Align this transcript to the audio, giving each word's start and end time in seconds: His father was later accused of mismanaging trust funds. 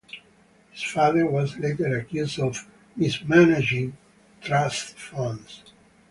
His 0.71 0.81
father 0.81 1.27
was 1.27 1.59
later 1.59 1.99
accused 1.99 2.39
of 2.39 2.67
mismanaging 2.95 3.95
trust 4.41 4.97
funds. 4.97 5.61